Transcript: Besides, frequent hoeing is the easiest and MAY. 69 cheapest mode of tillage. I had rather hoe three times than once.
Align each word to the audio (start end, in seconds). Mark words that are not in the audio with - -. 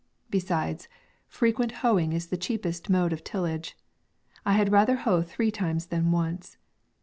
Besides, 0.31 0.87
frequent 1.27 1.73
hoeing 1.85 2.11
is 2.11 2.25
the 2.29 2.35
easiest 2.35 2.55
and 2.55 2.63
MAY. 2.63 2.71
69 2.71 2.71
cheapest 2.73 2.89
mode 2.89 3.13
of 3.13 3.23
tillage. 3.23 3.77
I 4.47 4.53
had 4.53 4.71
rather 4.71 4.95
hoe 4.95 5.21
three 5.21 5.51
times 5.51 5.85
than 5.93 6.11
once. 6.11 6.57